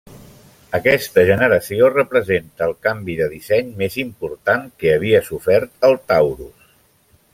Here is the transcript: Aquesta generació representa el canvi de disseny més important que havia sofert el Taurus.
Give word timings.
Aquesta 0.77 1.25
generació 1.29 1.89
representa 1.91 2.65
el 2.69 2.73
canvi 2.87 3.17
de 3.19 3.27
disseny 3.35 3.69
més 3.83 3.99
important 4.05 4.65
que 4.81 4.95
havia 4.97 5.21
sofert 5.29 5.91
el 5.91 5.99
Taurus. 6.13 6.67